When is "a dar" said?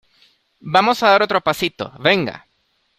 1.03-1.21